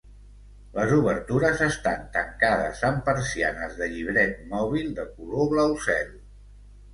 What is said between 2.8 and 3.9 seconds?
amb persianes